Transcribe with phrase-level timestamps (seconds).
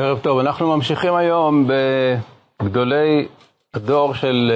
[0.00, 1.68] ערב טוב, אנחנו ממשיכים היום
[2.62, 3.28] בגדולי
[3.74, 4.52] הדור של,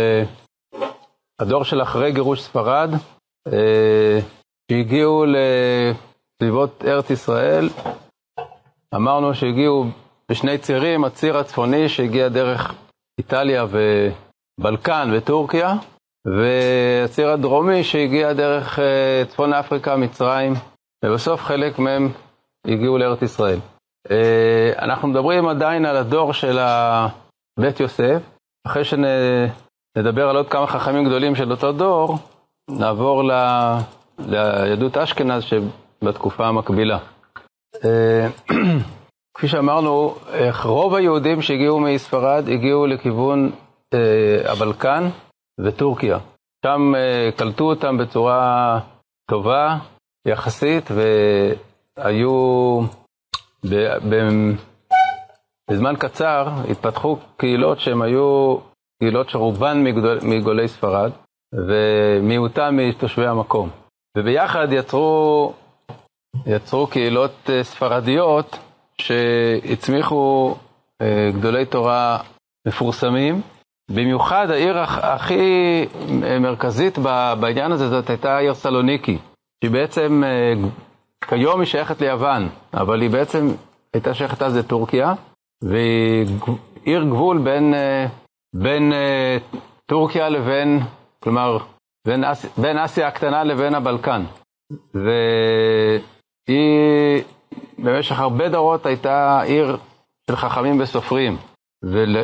[1.41, 2.91] הדור של אחרי גירוש ספרד,
[4.71, 7.69] שהגיעו לסביבות ארץ ישראל.
[8.95, 9.85] אמרנו שהגיעו
[10.31, 12.75] בשני צירים, הציר הצפוני שהגיע דרך
[13.19, 13.65] איטליה
[14.61, 15.75] ובלקן וטורקיה,
[16.25, 18.79] והציר הדרומי שהגיע דרך
[19.29, 20.53] צפון אפריקה, מצרים,
[21.05, 22.09] ובסוף חלק מהם
[22.67, 23.59] הגיעו לארץ ישראל.
[24.79, 26.59] אנחנו מדברים עדיין על הדור של
[27.61, 28.23] בית יוסף,
[28.67, 32.19] אחרי שנדבר על עוד כמה חכמים גדולים של אותו דור,
[32.71, 33.23] נעבור
[34.19, 36.99] ליהדות אשכנז שבתקופה המקבילה.
[39.35, 40.15] כפי שאמרנו,
[40.65, 43.51] רוב היהודים שהגיעו מספרד הגיעו לכיוון
[44.45, 45.09] הבלקן
[45.61, 46.19] וטורקיה.
[46.67, 46.93] שם
[47.37, 48.81] קלטו אותם בצורה
[49.31, 49.77] טובה
[50.29, 52.81] יחסית, והיו,
[55.71, 58.57] בזמן קצר התפתחו קהילות שהן היו
[59.03, 61.11] קהילות שרובן מגדול, מגולי ספרד,
[61.55, 63.71] ומיעוטם מתושבי המקום.
[64.19, 65.53] וביחד יצרו,
[66.47, 68.59] יצרו קהילות ספרדיות
[69.01, 70.55] שהצמיחו
[71.39, 72.19] גדולי תורה
[72.69, 73.41] מפורסמים.
[73.91, 75.87] במיוחד העיר הכי
[76.41, 76.99] מרכזית
[77.41, 79.19] בעניין הזה זאת הייתה העיר סלוניקי,
[79.65, 80.23] שהיא בעצם,
[81.29, 83.49] כיום היא שייכת ליוון, אבל היא בעצם
[83.95, 85.15] הייתה שייכת אז לטורקיה,
[85.63, 86.27] והיא
[86.85, 87.75] עיר גבול בין,
[88.55, 88.93] בין
[89.87, 90.81] טורקיה לבין,
[91.23, 91.59] כלומר,
[92.07, 94.25] בין, אס, בין אסיה הקטנה לבין הבלקן.
[94.95, 97.23] והיא
[97.79, 99.77] במשך הרבה דורות הייתה עיר
[100.27, 101.37] של חכמים וסופרים.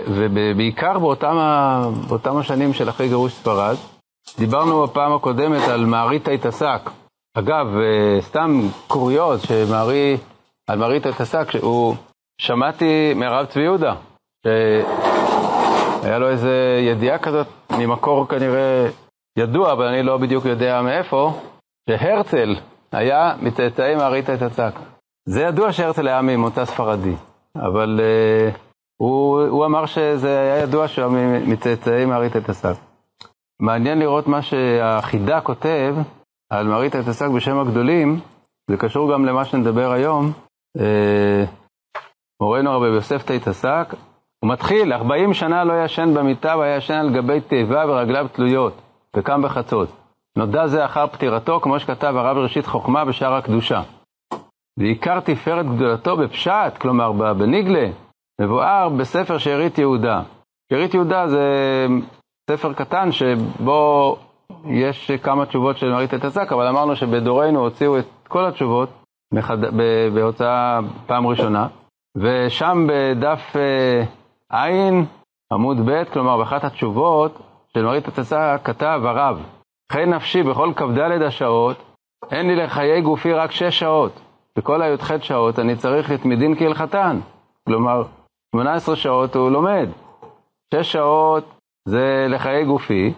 [0.09, 1.37] ובעיקר באותם,
[2.09, 3.77] באותם השנים של אחרי גירוש ספרד,
[4.39, 6.91] דיברנו בפעם הקודמת על מערית תסק.
[7.34, 7.67] אגב,
[8.21, 10.17] סתם קוריוז שמערי,
[10.67, 11.95] על מערית תסק, שהוא,
[12.41, 13.95] שמעתי מהרב צבי יהודה,
[14.45, 17.47] שהיה לו איזה ידיעה כזאת
[17.79, 18.87] ממקור כנראה
[19.39, 21.41] ידוע, אבל אני לא בדיוק יודע מאיפה,
[21.91, 22.55] שהרצל
[22.92, 24.73] היה מצאצאי מערית תסק.
[25.29, 27.14] זה ידוע שהרצל היה ממוצא ספרדי,
[27.57, 28.01] אבל...
[28.01, 31.13] Uh, הוא, הוא אמר שזה היה ידוע שהוא
[31.47, 32.77] מצאצאי מערית התס"ק.
[33.61, 35.95] מעניין לראות מה שהחידה כותב
[36.51, 38.20] על מערית התס"ק בשם הגדולים,
[38.70, 40.33] זה קשור גם למה שנדבר היום.
[40.79, 41.45] אה,
[42.41, 43.95] מורנו רבי יוסף תתס"ק,
[44.41, 48.73] הוא מתחיל, 40 שנה לא ישן במיטה והיה ישן על גבי תיבה ורגליו תלויות,
[49.17, 49.89] וקם בחצות.
[50.37, 53.83] נודע זה אחר פטירתו, כמו שכתב הרב ראשית חוכמה בשער הקדושה.
[54.79, 57.89] ועיקר תפארת גדולתו בפשט, כלומר בניגלה,
[58.41, 60.23] מבואר בספר שארית יהודה.
[60.73, 61.47] שארית יהודה זה
[62.51, 64.17] ספר קטן שבו
[64.64, 68.89] יש כמה תשובות של מרית התזק, אבל אמרנו שבדורנו הוציאו את כל התשובות
[69.35, 69.57] מחד...
[70.14, 71.67] בהוצאה פעם ראשונה,
[72.17, 73.57] ושם בדף
[74.51, 75.05] עין,
[75.53, 77.39] עמוד ב', כלומר באחת התשובות
[77.75, 79.42] של מרית התזק, כתב הרב,
[79.92, 81.77] חי נפשי בכל כ"ד השעות,
[82.31, 84.20] אין לי לחיי גופי רק שש שעות.
[84.57, 87.20] בכל הי"ח שעות אני צריך את מדין כהלכתן.
[87.69, 88.03] כלומר,
[88.55, 89.89] 18 שעות הוא לומד.
[90.75, 91.45] 6 שעות
[91.89, 93.13] זה לחיי גופי,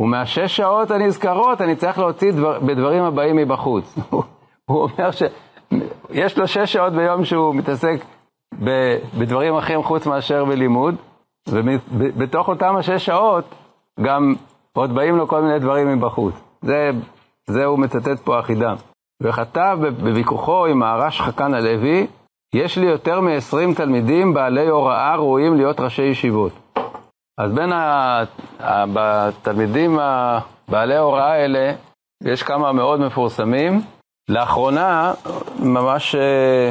[0.00, 3.98] ומהשש שעות הנזכרות אני צריך להוציא דבר, בדברים הבאים מבחוץ.
[4.70, 8.04] הוא אומר שיש לו 6 שעות ביום שהוא מתעסק
[9.18, 10.94] בדברים אחרים חוץ מאשר בלימוד,
[11.48, 13.44] ובתוך אותם השש שעות
[14.00, 14.34] גם
[14.72, 16.34] עוד באים לו כל מיני דברים מבחוץ.
[16.62, 16.90] זה,
[17.46, 18.74] זה הוא מצטט פה החידה.
[19.22, 22.06] וכתב בוויכוחו עם מהר"ש חכן הלוי,
[22.54, 26.52] יש לי יותר מ-20 תלמידים בעלי הוראה ראויים להיות ראשי ישיבות.
[27.38, 27.72] אז בין
[28.60, 29.98] התלמידים
[30.68, 31.72] בעלי ההוראה האלה,
[32.24, 33.80] יש כמה מאוד מפורסמים.
[34.28, 35.12] לאחרונה
[35.58, 36.70] ממש אה,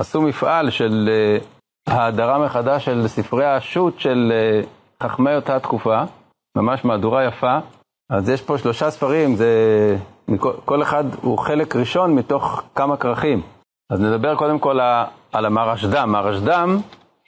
[0.00, 1.38] עשו מפעל של אה,
[1.94, 4.60] האדרה מחדש של ספרי השו"ת של אה,
[5.02, 6.02] חכמי אותה תקופה,
[6.56, 7.58] ממש מהדורה יפה.
[8.10, 9.96] אז יש פה שלושה ספרים, זה,
[10.64, 13.42] כל אחד הוא חלק ראשון מתוך כמה כרכים.
[13.92, 14.80] אז נדבר קודם כל
[15.32, 16.08] על המרשדם.
[16.12, 16.78] מרשדם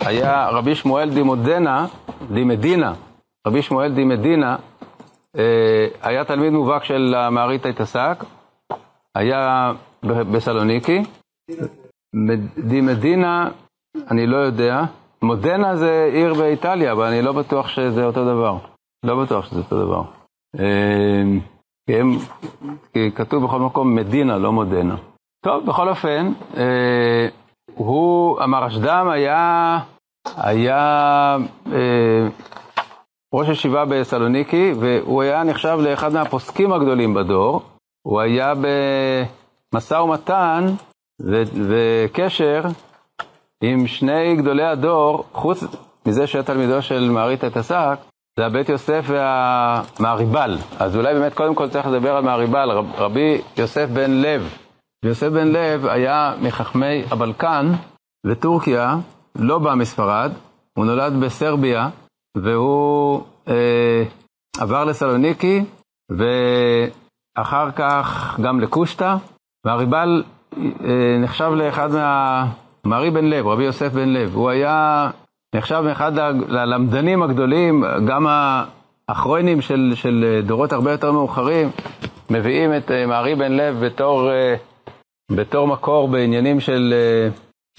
[0.07, 1.87] היה רבי שמואל דימודנה,
[2.33, 2.93] דימדינה,
[3.47, 4.57] רבי שמואל דימדינה,
[5.39, 8.25] אה, היה תלמיד מובהק של המערית התס"ק,
[9.15, 9.73] היה
[10.05, 11.03] בסלוניקי.
[12.59, 13.49] דימדינה,
[14.11, 14.85] אני לא יודע.
[15.23, 18.59] מודנה זה עיר באיטליה, אבל אני לא בטוח שזה אותו דבר.
[19.05, 20.03] לא בטוח שזה אותו דבר.
[20.59, 21.23] אה,
[21.87, 22.19] כי, הם,
[22.93, 24.97] כי כתוב בכל מקום מדינה, לא מודנה.
[25.45, 27.29] טוב, בכל אופן, אה,
[27.87, 29.79] הוא, המרשדם היה,
[30.37, 31.37] היה
[31.73, 32.29] אה,
[33.35, 37.63] ראש ישיבה בסלוניקי, והוא היה נחשב לאחד מהפוסקים הגדולים בדור.
[38.07, 38.53] הוא היה
[39.73, 40.67] במשא ומתן
[41.23, 42.63] ו- וקשר
[43.63, 45.65] עם שני גדולי הדור, חוץ
[46.07, 47.99] מזה שהיה תלמידו של מערית את השק,
[48.39, 50.59] זה הבית יוסף והמעריבל.
[50.79, 54.62] אז אולי באמת קודם כל צריך לדבר על מעריבל, רב, רבי יוסף בן לב.
[55.05, 57.73] יוסף בן לב היה מחכמי הבלקן
[58.27, 58.97] וטורקיה,
[59.37, 60.33] לא בא מספרד,
[60.79, 61.89] הוא נולד בסרביה,
[62.37, 64.05] והוא אה,
[64.59, 65.65] עבר לסלוניקי,
[66.11, 69.17] ואחר כך גם לקושטא,
[69.67, 70.25] והריבל
[70.57, 72.47] אה, נחשב לאחד מה...
[72.85, 75.11] מארי בן לב, רבי יוסף בן לב, הוא היה
[75.55, 76.19] נחשב מאחד
[76.49, 78.27] הלמדנים הגדולים, גם
[79.09, 81.71] האחרונים של, של דורות הרבה יותר מאוחרים,
[82.31, 84.55] מביאים את אה, מארי בן לב בתור, אה,
[85.37, 87.29] בתור מקור בעניינים של אה,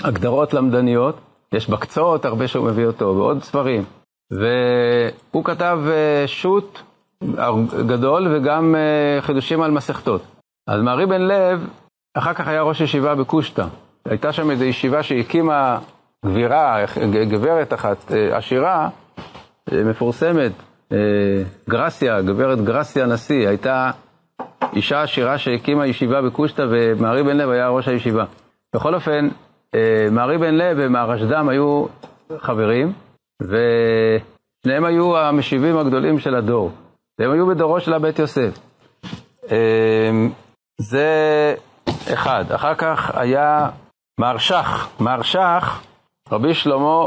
[0.07, 1.15] הגדרות למדניות.
[1.53, 3.83] יש בקצות הרבה שהוא מביא אותו, ועוד ספרים.
[4.31, 5.79] והוא כתב
[6.25, 6.79] שו"ת
[7.87, 8.75] גדול וגם
[9.21, 10.21] חידושים על מסכתות.
[10.67, 11.67] אז מארי בן לב,
[12.13, 13.65] אחר כך היה ראש ישיבה בקושטא.
[14.05, 15.79] הייתה שם איזו ישיבה שהקימה
[16.25, 16.85] גבירה,
[17.29, 18.89] גברת אחת אה, עשירה,
[19.71, 20.51] אה, מפורסמת,
[20.91, 20.97] אה,
[21.69, 23.91] גרסיה, גברת גרסיה נשיא, הייתה
[24.75, 28.25] אישה עשירה שהקימה ישיבה בקושטא ומארי בן לב היה ראש הישיבה.
[28.75, 29.29] בכל אופן,
[30.11, 31.85] מארי בן לב ומהרשד"ם היו
[32.37, 32.93] חברים,
[33.41, 36.71] ושניהם היו המשיבים הגדולים של הדור.
[37.19, 38.59] והם היו בדורו של הבית יוסף.
[40.77, 41.55] זה
[42.13, 42.51] אחד.
[42.51, 43.69] אחר כך היה
[44.19, 44.89] מהרש"ח.
[44.99, 45.81] מהרש"ח
[46.31, 47.05] רבי שלמה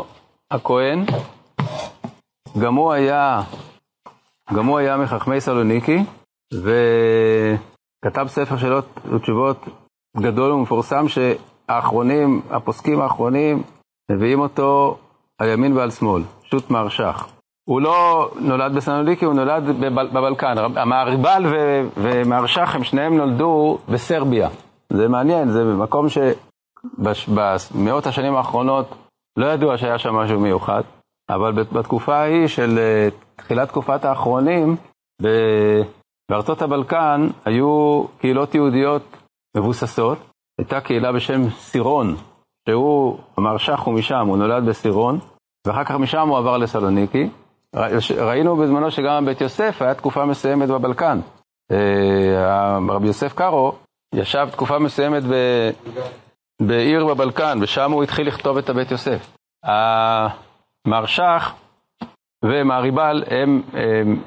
[0.50, 1.04] הכהן,
[2.58, 3.40] גם הוא היה,
[4.54, 6.04] גם הוא היה מחכמי סלוניקי,
[6.54, 9.64] וכתב ספר שאלות ותשובות
[10.16, 13.62] גדול ומפורסם, שהאחרונים, הפוסקים האחרונים,
[14.12, 14.98] מביאים אותו
[15.38, 17.28] על ימין ועל שמאל, שו"ת מהרש"ח.
[17.68, 19.62] הוא לא נולד בסלוניקי, הוא נולד
[20.12, 20.54] בבלקן.
[20.76, 21.42] המעריבל
[21.96, 24.48] ומהרש"ח הם שניהם נולדו בסרביה.
[24.92, 28.94] זה מעניין, זה מקום שבמאות השנים האחרונות
[29.38, 30.82] לא ידוע שהיה שם משהו מיוחד,
[31.30, 34.76] אבל בתקופה ההיא של אה, תחילת תקופת האחרונים,
[36.30, 39.02] בארצות הבלקן היו קהילות יהודיות
[39.56, 40.18] מבוססות.
[40.58, 42.16] הייתה קהילה בשם סירון,
[42.68, 45.18] שהוא, המרש"ח הוא משם, הוא נולד בסירון,
[45.66, 47.30] ואחר כך משם הוא עבר לסלוניקי.
[48.16, 51.20] ראינו בזמנו שגם בית יוסף היה תקופה מסוימת בבלקן.
[51.72, 53.72] אה, רבי יוסף קארו
[54.14, 55.34] ישב תקופה מסוימת ב...
[56.62, 59.36] בעיר בבלקן, ושם הוא התחיל לכתוב את הבית יוסף.
[60.86, 61.54] המרש"ח
[62.44, 64.22] ומעריבל הם, הם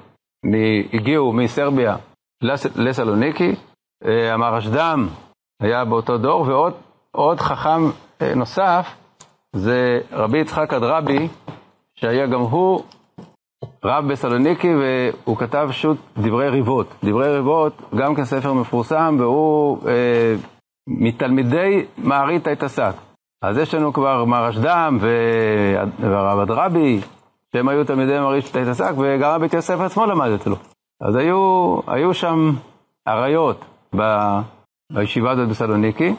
[0.94, 1.96] הגיעו מסרביה
[2.44, 3.56] לס, לסלוניקי,
[4.06, 5.08] אה, המרשדם
[5.62, 6.74] היה באותו דור, ועוד
[7.12, 7.82] עוד חכם
[8.22, 8.96] אה, נוסף
[9.56, 11.28] זה רבי יצחק אדרבי,
[11.96, 12.84] שהיה גם הוא
[13.86, 16.88] רב בסלוניקי, והוא כתב שו"ת דברי ריבות.
[17.04, 20.36] דברי ריבות, גם כן ספר מפורסם, והוא אה,
[20.88, 22.94] מתלמידי מערית ההתעסק.
[23.42, 24.98] אז יש לנו כבר מרשדם
[26.00, 27.02] והרב אדרבי,
[27.54, 30.56] שהם היו תלמידי מערית ההתעסק, וגם הבית יוסף עצמו למד אצלו.
[31.02, 32.52] אז היו, היו שם
[33.08, 33.66] אריות
[33.96, 34.02] ב,
[34.94, 36.14] בישיבה הזאת בסלוניקי.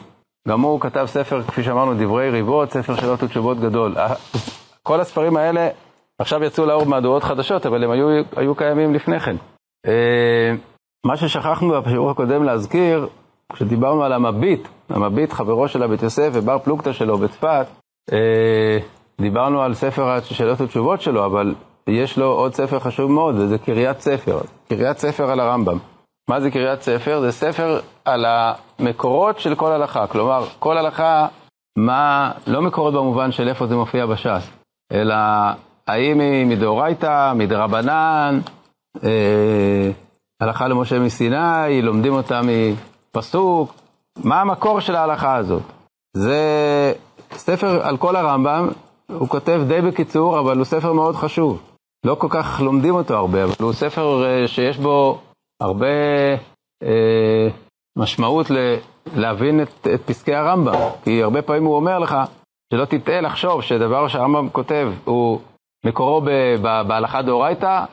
[0.47, 3.95] גם הוא כתב ספר, כפי שאמרנו, דברי ריבות, ספר שאלות ותשובות גדול.
[4.83, 5.69] כל הספרים האלה
[6.19, 9.35] עכשיו יצאו לאור מהדורות חדשות, אבל הם היו, היו קיימים לפני כן.
[9.87, 10.55] אה,
[11.05, 13.07] מה ששכחנו בשיעור הקודם להזכיר,
[13.53, 17.65] כשדיברנו על המביט, המביט, חברו של הבית יוסף ובר פלוגתא שלו בצפת,
[18.11, 18.79] אה,
[19.21, 21.55] דיברנו על ספר השאלות ותשובות שלו, אבל
[21.87, 24.39] יש לו עוד ספר חשוב מאוד, וזה קריית ספר.
[24.69, 25.77] קריית ספר על הרמב"ם.
[26.29, 27.21] מה זה קריית ספר?
[27.21, 30.07] זה ספר על המקורות של כל הלכה.
[30.07, 31.27] כלומר, כל הלכה,
[31.77, 34.49] מה, לא מקורות במובן של איפה זה מופיע בש"ס,
[34.91, 35.15] אלא
[35.87, 38.39] האם היא מדאורייתא, מדרבנן,
[39.03, 39.91] אה,
[40.41, 42.41] הלכה למשה מסיני, לומדים אותה
[43.11, 43.73] פסוק,
[44.23, 45.63] מה המקור של ההלכה הזאת?
[46.13, 46.93] זה
[47.33, 48.67] ספר על כל הרמב"ם,
[49.19, 51.61] הוא כותב די בקיצור, אבל הוא ספר מאוד חשוב.
[52.05, 55.19] לא כל כך לומדים אותו הרבה, אבל הוא ספר אה, שיש בו
[55.61, 55.87] הרבה
[56.83, 57.47] אה,
[57.97, 58.75] משמעות ל,
[59.15, 60.73] להבין את, את פסקי הרמב"ם.
[61.03, 62.15] כי הרבה פעמים הוא אומר לך,
[62.73, 65.39] שלא תטעה לחשוב שדבר שהרמב"ם כותב הוא
[65.85, 66.29] מקורו ב,
[66.61, 67.85] ב, בהלכה דאורייתא,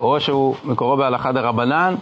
[0.00, 1.94] או שהוא מקורו בהלכה דרבנן,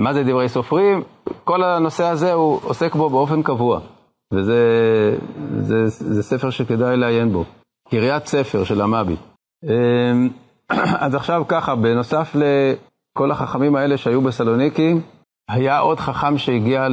[0.00, 1.02] מה זה דברי סופרים?
[1.44, 3.80] כל הנושא הזה הוא עוסק בו באופן קבוע,
[4.34, 4.60] וזה
[5.60, 7.44] זה, זה ספר שכדאי לעיין בו.
[7.90, 9.16] קריית ספר של המבי.
[9.64, 10.28] אמ,
[11.04, 14.94] אז עכשיו ככה, בנוסף לכל החכמים האלה שהיו בסלוניקי,
[15.50, 16.88] היה עוד חכם שהגיע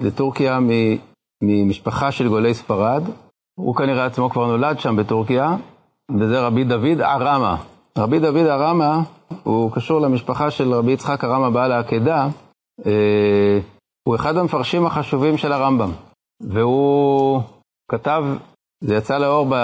[0.00, 0.58] לטורקיה
[1.42, 3.02] ממשפחה של גולי ספרד.
[3.58, 5.56] הוא כנראה עצמו כבר נולד שם בטורקיה,
[6.18, 7.56] וזה רבי דוד ארמה.
[7.98, 9.02] רבי דוד ארמה
[9.42, 12.28] הוא קשור למשפחה של רבי יצחק ארמה בעל העקדה.
[12.86, 13.58] אה,
[14.08, 15.90] הוא אחד המפרשים החשובים של הרמב"ם,
[16.40, 17.42] והוא
[17.90, 18.24] כתב
[18.80, 19.54] זה יצא לאור ב,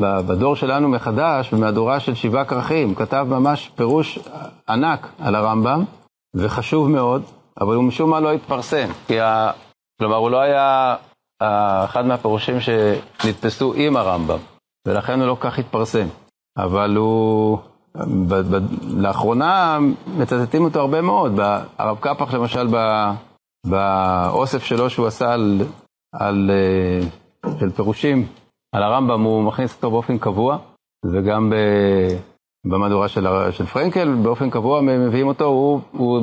[0.00, 2.94] ב, בדור שלנו מחדש, במהדורה של שבעה כרכים.
[2.94, 4.18] כתב ממש פירוש
[4.68, 5.84] ענק על הרמב"ם,
[6.34, 7.22] וחשוב מאוד,
[7.60, 8.88] אבל הוא משום מה לא התפרסם.
[9.06, 9.50] כי ה,
[9.98, 10.96] כלומר, הוא לא היה
[11.84, 14.38] אחד מהפירושים שנתפסו עם הרמב"ם,
[14.86, 16.06] ולכן הוא לא כך התפרסם.
[16.58, 17.58] אבל הוא,
[18.28, 18.58] ב, ב,
[18.96, 21.40] לאחרונה מצטטים אותו הרבה מאוד.
[21.78, 22.68] הרב קפח למשל,
[23.66, 25.62] באוסף שלו שהוא עשה על,
[26.14, 27.08] על אה,
[27.60, 28.26] של פירושים
[28.72, 30.58] על הרמב"ם, הוא מכניס אותו באופן קבוע,
[31.04, 31.54] וגם ב,
[32.66, 36.20] במהדורה של, של פרנקל, באופן קבוע מביאים אותו, הוא, הוא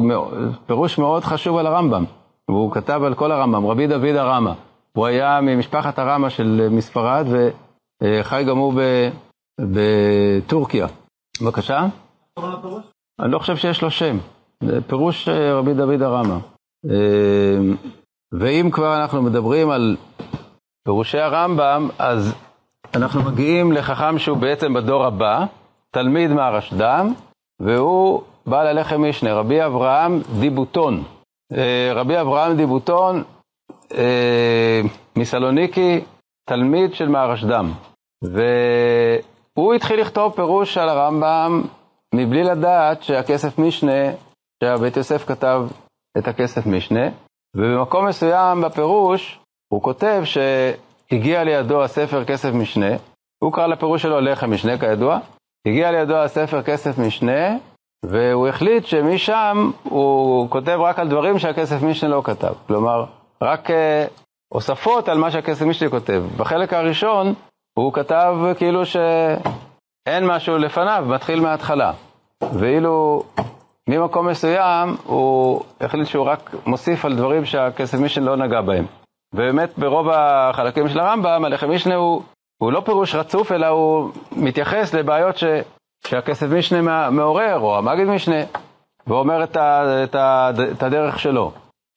[0.66, 2.06] פירוש מאוד חשוב על הרמב"ם.
[2.50, 4.54] והוא כתב על כל הרמב"ם, רבי דוד הרמא.
[4.94, 7.26] הוא היה ממשפחת הרמא של מספרד,
[8.04, 8.74] וחי גם הוא
[9.60, 10.88] בטורקיה.
[11.42, 11.86] בבקשה?
[13.20, 14.18] אני לא חושב שיש לו שם.
[14.88, 16.38] פירוש אה, רבי דוד הרמא.
[16.90, 17.74] אה,
[18.32, 19.98] ואם כבר אנחנו מדברים על
[20.90, 22.36] פירושי הרמב"ם, אז
[22.96, 25.46] אנחנו מגיעים לחכם שהוא בעצם בדור הבא,
[25.92, 27.14] תלמיד מהרשד"ם,
[27.60, 31.04] והוא בעל הלחם משנה, רבי אברהם דיבוטון.
[31.54, 33.24] אה, רבי אברהם דיבוטון,
[35.18, 36.02] מסלוניקי,
[36.50, 37.72] תלמיד של מהרשד"ם.
[38.24, 41.62] והוא התחיל לכתוב פירוש על הרמב"ם
[42.16, 44.12] מבלי לדעת שהכסף משנה,
[44.64, 45.62] שהבית יוסף כתב
[46.18, 47.10] את הכסף משנה,
[47.56, 49.40] ובמקום מסוים בפירוש
[49.74, 52.96] הוא כותב שהגיע לידו הספר כסף משנה,
[53.44, 55.20] הוא קרא לפירוש שלו לחם משנה כידוע,
[55.68, 57.58] הגיע לידו הספר כסף משנה,
[58.06, 62.54] והוא החליט שמשם הוא כותב רק על דברים שהכסף משנה לא כתב.
[62.68, 63.06] כלומר,
[63.42, 63.74] רק uh,
[64.54, 66.24] הוספות על מה שהכסף משנה כותב.
[66.38, 67.34] בחלק הראשון
[67.78, 71.92] הוא כתב כאילו שאין משהו לפניו, מתחיל מההתחלה.
[72.54, 73.24] ואילו
[73.90, 78.86] ממקום מסוים הוא החליט שהוא רק מוסיף על דברים שהכסף מישנה לא נגע בהם.
[79.34, 82.24] ובאמת ברוב החלקים של הרמב"ם, הלחם מישנה הוא,
[82.62, 85.44] הוא לא פירוש רצוף, אלא הוא מתייחס לבעיות ש,
[86.08, 88.44] שהכסף מישנה מעורר, או המגיד מישנה,
[89.08, 91.52] ואומר את, ה, את, ה, את הדרך שלו.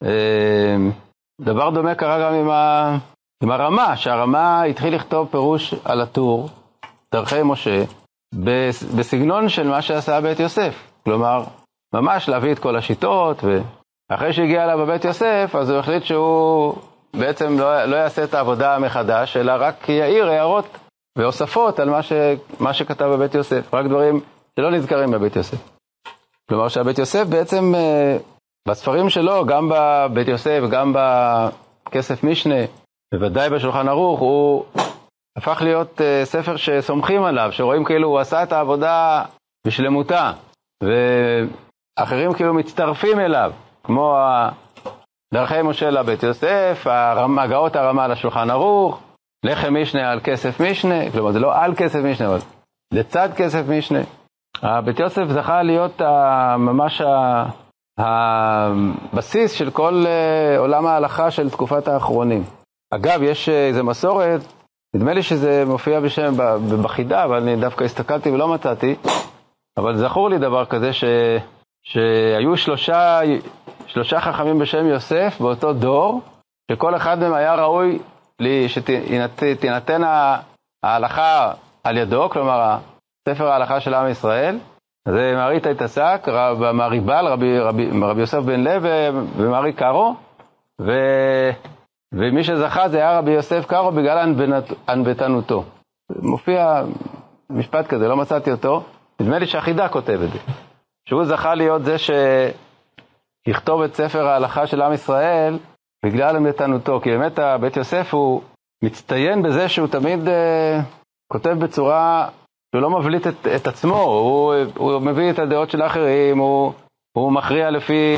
[0.04, 0.76] אה,
[1.40, 2.96] דבר דומה קרה גם עם, ה,
[3.42, 6.48] עם הרמה, שהרמה התחיל לכתוב פירוש על הטור,
[7.14, 7.84] דרכי משה,
[8.96, 10.92] בסגנון של מה שעשה בית יוסף.
[11.04, 11.44] כלומר,
[11.94, 16.74] ממש להביא את כל השיטות, ואחרי שהגיע אליו בבית יוסף, אז הוא החליט שהוא
[17.16, 20.78] בעצם לא, לא יעשה את העבודה מחדש, אלא רק יעיר הערות
[21.18, 22.12] והוספות על מה, ש,
[22.60, 24.20] מה שכתב בבית יוסף, רק דברים
[24.58, 25.68] שלא נזכרים בבית יוסף.
[26.48, 28.16] כלומר שהבית יוסף בעצם, אה,
[28.68, 32.64] בספרים שלו, גם בבית יוסף, גם בכסף משנה,
[33.14, 34.64] בוודאי בשולחן ערוך, הוא
[35.38, 39.22] הפך להיות אה, ספר שסומכים עליו, שרואים כאילו הוא עשה את העבודה
[39.66, 40.32] בשלמותה.
[41.96, 43.52] אחרים כאילו מצטרפים אליו,
[43.84, 44.16] כמו
[45.32, 46.86] דרכי משה לבית יוסף,
[47.38, 49.00] הגאות הרמה לשולחן ערוך,
[49.44, 52.38] לחם משנה על כסף משנה, כלומר זה לא על כסף משנה, אבל
[52.92, 53.98] לצד כסף משנה.
[54.62, 56.00] הבית יוסף זכה להיות
[56.58, 57.02] ממש
[57.98, 62.42] הבסיס של כל אה, עולם ההלכה של תקופת האחרונים.
[62.94, 64.40] אגב, יש אה, איזו מסורת,
[64.94, 66.32] נדמה לי שזה מופיע בשם
[66.82, 68.94] בחידה, אבל אני דווקא הסתכלתי ולא מצאתי,
[69.78, 71.04] אבל זכור לי דבר כזה ש...
[71.82, 73.20] שהיו שלושה,
[73.86, 76.20] שלושה חכמים בשם יוסף באותו דור,
[76.70, 77.98] שכל אחד מהם היה ראוי
[78.68, 80.02] שתינתן
[80.84, 81.52] ההלכה
[81.84, 82.76] על ידו, כלומר
[83.28, 84.58] ספר ההלכה של עם ישראל.
[85.08, 86.28] זה מעריתא התעסק,
[86.74, 88.82] מהריבל, רבי, רבי, רבי יוסף בן לב
[89.36, 90.14] ומרי קארו,
[90.80, 90.92] ו,
[92.14, 94.34] ומי שזכה זה היה רבי יוסף קארו בגלל
[94.88, 95.64] ענוותנותו.
[96.22, 96.82] מופיע
[97.50, 98.82] משפט כזה, לא מצאתי אותו,
[99.20, 100.38] נדמה לי שהחידה כותב את זה.
[101.12, 101.96] שהוא זכה להיות זה
[103.48, 105.58] שיכתוב את ספר ההלכה של עם ישראל
[106.04, 108.42] בגלל עמדתנותו, כי באמת בית יוסף הוא
[108.84, 110.30] מצטיין בזה שהוא תמיד uh,
[111.32, 112.28] כותב בצורה
[112.74, 116.72] שהוא לא מבליט את, את עצמו, הוא, הוא מביא את הדעות של האחרים, הוא,
[117.16, 118.16] הוא מכריע לפי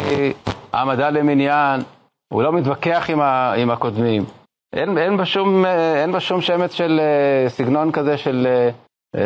[0.72, 1.80] העמדה למניין,
[2.32, 4.24] הוא לא מתווכח עם, ה, עם הקודמים.
[4.72, 5.64] אין, אין, בה שום,
[6.18, 8.46] שום שמץ של uh, סגנון כזה של
[9.16, 9.20] uh,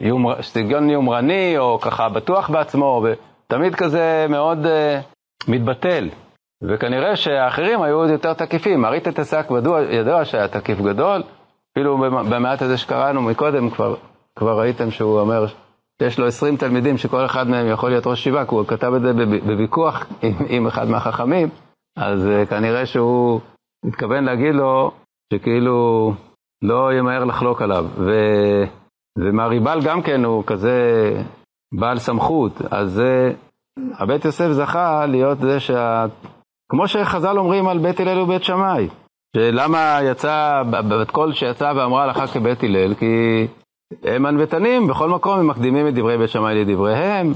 [0.00, 6.08] יומר, סגנון יומרני, או ככה בטוח בעצמו, ותמיד כזה מאוד uh, מתבטל.
[6.62, 8.84] וכנראה שהאחרים היו עוד יותר תקיפים.
[8.84, 9.46] אריתא תסק
[9.90, 11.22] ידוע שהיה תקיף גדול,
[11.72, 11.98] אפילו
[12.30, 13.94] במעט הזה שקראנו מקודם כבר,
[14.38, 15.46] כבר ראיתם שהוא אומר
[16.02, 19.02] שיש לו 20 תלמידים שכל אחד מהם יכול להיות ראש שיבה, כי הוא כתב את
[19.02, 19.12] זה
[19.46, 21.48] בוויכוח עם, עם אחד מהחכמים,
[21.96, 23.40] אז uh, כנראה שהוא
[23.84, 24.90] מתכוון להגיד לו
[25.32, 26.12] שכאילו
[26.62, 27.86] לא ימהר לחלוק עליו.
[27.98, 28.10] ו...
[29.16, 30.78] ומהריבל גם כן הוא כזה
[31.74, 33.02] בעל סמכות, אז
[33.98, 36.06] הבית יוסף זכה להיות זה שה...
[36.70, 38.88] כמו שחז"ל אומרים על בית הלל ובית שמאי,
[39.36, 43.46] שלמה יצא, בת קול שיצאה ואמרה הלכה כבית הלל, כי
[44.02, 47.32] הם ענוותנים, בכל מקום הם מקדימים את דברי בית שמאי לדבריהם.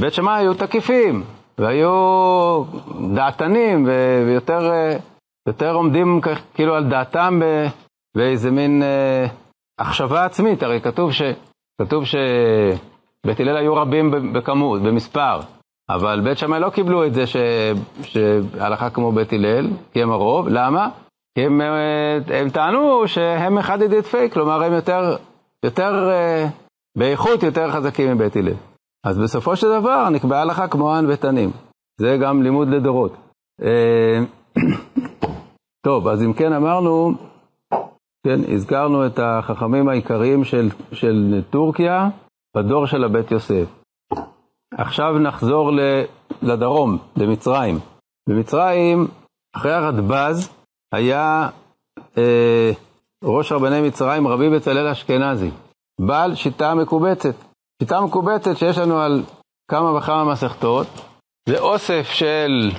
[0.00, 1.22] בית שמאי היו תקיפים,
[1.58, 2.64] והיו
[3.14, 3.88] דעתנים,
[4.26, 4.72] ויותר
[5.48, 6.20] יותר עומדים
[6.54, 7.40] כאילו על דעתם
[8.16, 8.82] באיזה מין
[9.80, 11.22] אה, החשבה עצמית, הרי כתוב, ש,
[11.82, 15.40] כתוב שבית הלל היו רבים בכמות, במספר,
[15.90, 17.36] אבל בית שמאי לא קיבלו את זה ש,
[18.02, 20.88] שהלכה כמו בית הלל, כי הם הרוב, למה?
[21.34, 25.16] כי הם, אה, הם טענו שהם אחד ידיד פייק, כלומר הם יותר,
[25.64, 26.46] יותר אה,
[26.98, 28.54] באיכות יותר חזקים מבית הלל.
[29.06, 31.50] אז בסופו של דבר נקבעה הלכה כמו הענוותנים.
[32.00, 33.16] זה גם לימוד לדורות.
[35.86, 37.14] טוב, אז אם כן אמרנו,
[38.26, 42.08] כן, הזכרנו את החכמים העיקריים של, של טורקיה
[42.56, 43.66] בדור של הבית יוסף.
[44.74, 45.70] עכשיו נחזור
[46.42, 47.78] לדרום, למצרים.
[48.28, 49.08] במצרים,
[49.56, 50.48] אחרי הרדב"ז,
[50.94, 51.48] היה
[52.18, 52.70] אה,
[53.24, 55.50] ראש רבני מצרים, רבי בצלאל אשכנזי,
[56.00, 57.34] בעל שיטה מקובצת.
[57.82, 59.22] שיטה מקובצת שיש לנו על
[59.70, 60.86] כמה וכמה מסכתות,
[61.48, 62.70] זה אוסף של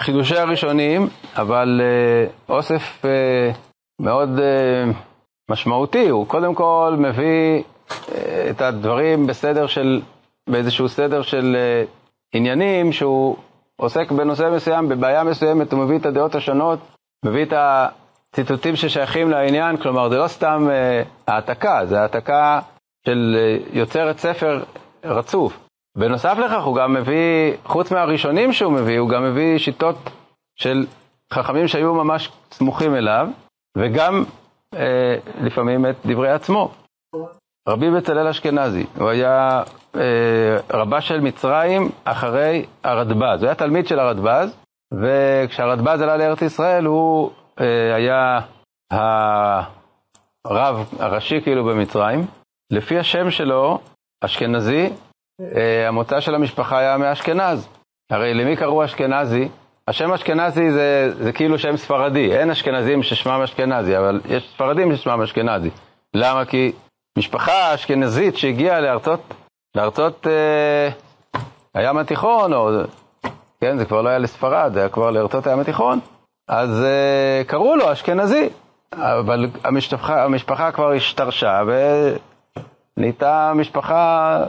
[0.00, 1.06] חידושי הראשונים,
[1.36, 3.52] אבל אה, אוסף אה,
[4.00, 4.92] מאוד אה,
[5.50, 7.62] משמעותי, הוא קודם כל מביא
[8.12, 10.00] אה, את הדברים בסדר של,
[10.50, 11.84] באיזשהו סדר של אה,
[12.34, 13.36] עניינים, שהוא
[13.76, 16.78] עוסק בנושא מסוים, בבעיה מסוימת, הוא מביא את הדעות השונות,
[17.24, 20.68] מביא את הציטוטים ששייכים לעניין, כלומר זה לא סתם
[21.26, 22.60] העתקה, זה העתקה
[23.06, 23.36] של
[23.72, 24.62] יוצרת ספר
[25.04, 25.58] רצוף.
[25.98, 29.96] בנוסף לכך הוא גם מביא, חוץ מהראשונים שהוא מביא, הוא גם מביא שיטות
[30.56, 30.86] של
[31.32, 33.28] חכמים שהיו ממש סמוכים אליו,
[33.78, 34.24] וגם
[34.74, 36.70] אה, לפעמים את דברי עצמו.
[37.68, 39.62] רבי בצלאל אשכנזי, הוא היה
[39.96, 44.56] אה, רבה של מצרים אחרי הרדב"ז, הוא היה תלמיד של הרדב"ז,
[44.94, 48.40] וכשהרדב"ז עלה לארץ ישראל הוא אה, היה
[50.44, 52.26] הרב הראשי כאילו במצרים.
[52.72, 53.78] לפי השם שלו,
[54.24, 54.90] אשכנזי,
[55.56, 57.68] אה, המוצא של המשפחה היה מאשכנז.
[58.10, 59.48] הרי למי קראו אשכנזי?
[59.90, 65.22] השם אשכנזי זה, זה כאילו שם ספרדי, אין אשכנזים ששמם אשכנזי, אבל יש ספרדים ששמם
[65.22, 65.70] אשכנזי.
[66.14, 66.44] למה?
[66.44, 66.72] כי
[67.18, 69.34] משפחה אשכנזית שהגיעה לארצות,
[69.74, 70.90] לארצות אה,
[71.74, 72.70] הים התיכון, או,
[73.60, 76.00] כן, זה כבר לא היה לספרד, זה היה כבר לארצות הים התיכון,
[76.48, 78.48] אז אה, קראו לו אשכנזי,
[78.94, 81.62] אבל המשפחה, המשפחה כבר השתרשה
[82.96, 84.44] ונהייתה משפחה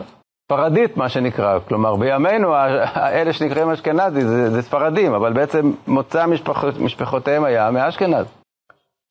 [0.52, 1.60] ספרדית, מה שנקרא.
[1.60, 2.56] כלומר, בימינו,
[2.96, 8.26] אלה שנקראים אשכנזי זה, זה ספרדים, אבל בעצם מוצא משפח, משפחותיהם היה מאשכנז.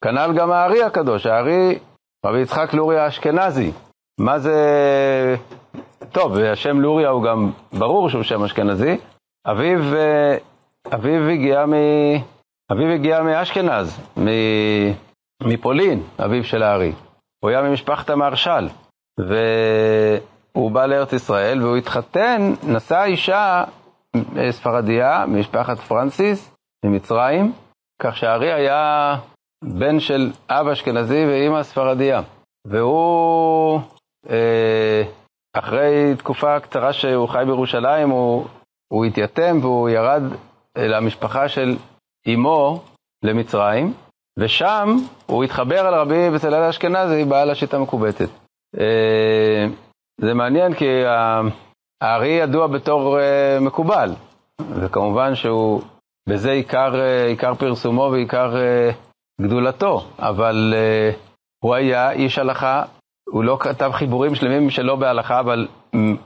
[0.05, 1.79] כנ"ל גם הארי הקדוש, הארי,
[2.27, 3.73] רבי יצחק לוריה אשכנזי.
[4.21, 4.57] מה זה...
[6.13, 8.97] טוב, השם לוריה הוא גם ברור שהוא שם אשכנזי.
[9.47, 9.81] אביו,
[10.95, 11.75] אביו הגיע מ...
[12.73, 14.01] אביו הגיע מאשכנז,
[15.43, 16.93] מפולין, אביו של הארי.
[17.43, 18.69] הוא היה ממשפחת המהרש"ל.
[19.21, 19.35] ו...
[20.53, 23.65] הוא בא לארץ ישראל והוא התחתן, נשא אישה
[24.37, 27.53] אה, ספרדיה ממשפחת פרנסיס ממצרים,
[28.03, 29.17] כך שהארי היה
[29.65, 32.23] בן של אב אשכנזי ואימא ספרדיה.
[32.67, 33.81] והוא,
[34.31, 35.03] אה,
[35.53, 38.47] אחרי תקופה קצרה שהוא חי בירושלים, הוא,
[38.93, 40.23] הוא התייתם והוא ירד
[40.79, 41.77] למשפחה של
[42.35, 42.83] אמו
[43.25, 43.93] למצרים,
[44.39, 48.29] ושם הוא התחבר אל רבי בצלאל האשכנזי, בעל השיטה המקובצת.
[48.79, 49.67] אה,
[50.21, 50.87] זה מעניין כי
[52.01, 54.11] הארי ידוע בתור uh, מקובל,
[54.71, 55.83] וכמובן שהוא,
[56.29, 60.75] בזה עיקר, uh, עיקר פרסומו ועיקר uh, גדולתו, אבל
[61.65, 62.83] הוא היה איש הלכה,
[63.29, 65.69] הוא לא כתב חיבורים שלמים שלא בהלכה, אבל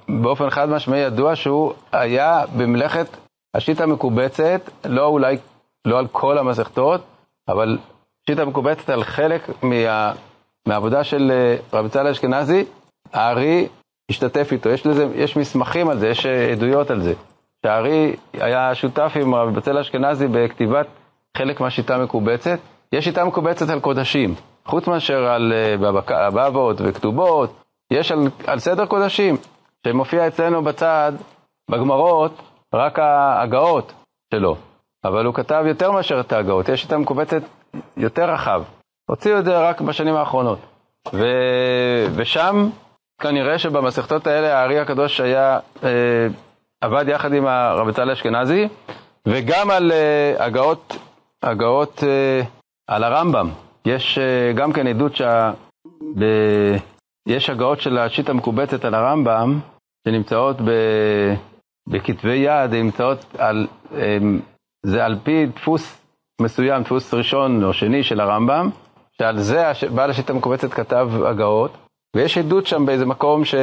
[0.08, 3.06] באופן חד משמעי ידוע שהוא היה במלאכת
[3.54, 5.36] השיטה המקובצת, לא אולי,
[5.84, 7.00] לא על כל המסכתות,
[7.48, 7.78] אבל
[8.26, 10.12] שיטה מקובצת על חלק מה,
[10.66, 11.32] מהעבודה של
[11.72, 12.64] רבי צה"ל אשכנזי,
[13.12, 13.68] הארי
[14.10, 17.14] השתתף איתו, יש, לזה, יש מסמכים על זה, יש אה, עדויות על זה.
[17.66, 20.86] שהארי היה שותף עם רבי בצל אשכנזי בכתיבת
[21.36, 22.58] חלק מהשיטה המקובצת.
[22.92, 28.86] יש שיטה מקובצת על קודשים, חוץ מאשר על אה, בבאות וכתובות, יש על, על סדר
[28.86, 29.36] קודשים,
[29.86, 31.12] שמופיע אצלנו בצד,
[31.70, 32.42] בגמרות,
[32.74, 33.92] רק ההגאות
[34.34, 34.56] שלו.
[35.04, 37.42] אבל הוא כתב יותר מאשר את ההגאות, יש שיטה מקובצת
[37.96, 38.62] יותר רחב.
[39.10, 40.58] הוציאו את זה רק בשנים האחרונות.
[41.12, 41.24] ו...
[42.14, 42.68] ושם
[43.20, 46.26] כנראה שבמסכתות האלה הארי הקדוש היה, אה,
[46.80, 48.68] עבד יחד עם הרב בצלאל אשכנזי,
[49.28, 50.96] וגם על אה, הגאות,
[51.42, 52.42] הגאות אה,
[52.88, 53.50] על הרמב"ם.
[53.86, 55.52] יש אה, גם כן עדות שה...
[56.18, 56.24] ב...
[57.28, 59.60] יש הגאות של השיטה המקובצת על הרמב"ם,
[60.08, 60.70] שנמצאות ב...
[61.88, 63.66] בכתבי יד, נמצאות על...
[63.96, 64.18] אה,
[64.86, 66.00] זה על פי דפוס
[66.40, 68.70] מסוים, דפוס ראשון או שני של הרמב"ם,
[69.18, 71.76] שעל זה בעל השיטה המקובצת כתב הגאות,
[72.14, 73.54] ויש עדות שם באיזה מקום ש...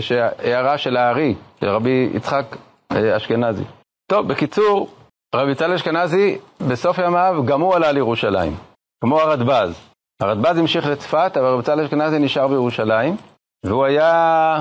[0.00, 2.56] שהערה של הארי, של רבי יצחק
[2.92, 3.64] אה, אשכנזי.
[4.10, 4.88] טוב, בקיצור,
[5.34, 8.52] רבי יצחק אשכנזי, בסוף ימיו גם הוא עלה לירושלים,
[9.04, 9.90] כמו הרדב"ז.
[10.22, 13.16] הרדב"ז המשיך לצפת, אבל רבי יצחק אשכנזי נשאר בירושלים,
[13.66, 14.58] והוא היה,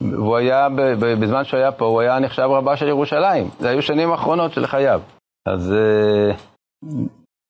[0.00, 0.68] והוא היה,
[1.20, 3.48] בזמן שהוא היה פה, הוא היה נחשב רבה של ירושלים.
[3.60, 5.00] זה היו שנים האחרונות של חייו.
[5.48, 6.36] אז אה,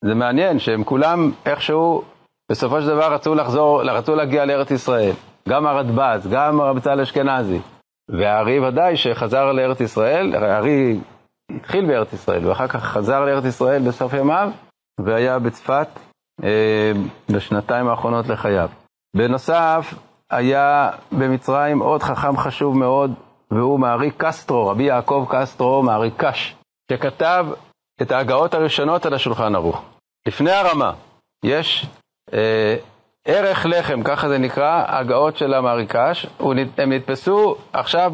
[0.04, 2.02] זה מעניין שהם כולם איכשהו,
[2.50, 5.12] בסופו של דבר רצו לחזור, רצו להגיע לארץ ישראל.
[5.48, 7.60] גם הרדב"ז, גם הרב צה"ל אשכנזי.
[8.08, 11.00] והארי ודאי שחזר לארץ ישראל, הארי
[11.50, 14.50] התחיל בארץ ישראל, ואחר כך חזר לארץ ישראל בסוף ימיו,
[15.00, 15.88] והיה בצפת
[16.44, 16.92] אה,
[17.30, 18.68] בשנתיים האחרונות לחייו.
[19.16, 19.94] בנוסף,
[20.30, 23.14] היה במצרים עוד חכם חשוב מאוד,
[23.50, 26.56] והוא מארי קסטרו, רבי יעקב קסטרו, מארי קש,
[26.92, 27.46] שכתב
[28.02, 29.82] את ההגאות הראשונות על השולחן ערוך.
[30.28, 30.92] לפני הרמה,
[31.44, 31.86] יש
[33.24, 36.26] ערך לחם, ככה זה נקרא, הגאות של המריקש,
[36.78, 38.12] הם נתפסו עכשיו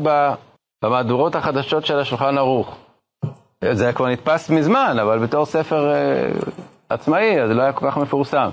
[0.84, 2.76] במהדורות החדשות של השולחן ערוך.
[3.72, 6.28] זה כבר נתפס מזמן, אבל בתור ספר אה,
[6.88, 8.48] עצמאי, אז זה לא היה כל כך מפורסם.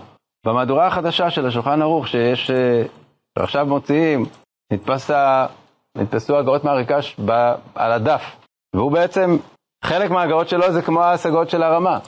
[0.45, 2.83] במהדורה החדשה של השולחן ערוך, שיש, אה,
[3.35, 4.25] עכשיו מוציאים,
[4.73, 5.11] נתפס,
[5.97, 7.31] נתפסו הגאות מהריקש ב,
[7.75, 8.35] על הדף,
[8.75, 9.37] והוא בעצם,
[9.83, 11.99] חלק מההגאות שלו זה כמו ההשגות של הרמה,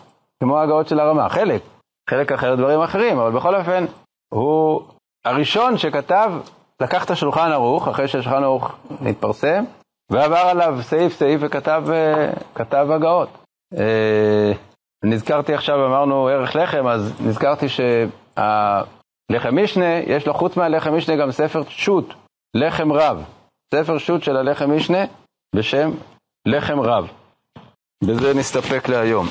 [0.43, 1.61] כמו ההגאות של הרמה, חלק,
[2.09, 3.85] חלק אחר דברים אחרים, אבל בכל אופן,
[4.33, 4.81] הוא
[5.25, 6.31] הראשון שכתב,
[6.81, 9.63] לקח את השולחן ערוך, אחרי שהשולחן ערוך נתפרסם,
[10.11, 11.83] ועבר עליו סעיף סעיף וכתב
[12.55, 13.29] כתב הגאות.
[13.77, 14.51] אה,
[15.03, 21.31] נזכרתי עכשיו, אמרנו ערך לחם, אז נזכרתי שהלחם משנה, יש לו חוץ מהלחם משנה גם
[21.31, 22.05] ספר שו"ת,
[22.55, 23.23] לחם רב.
[23.75, 25.05] ספר שו"ת של הלחם משנה
[25.55, 25.91] בשם
[26.47, 27.07] לחם רב.
[28.03, 29.27] בזה נסתפק להיום.